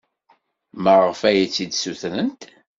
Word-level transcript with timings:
Maɣef 0.83 1.19
ay 1.29 1.39
tt-id-ssutrent? 1.47 2.41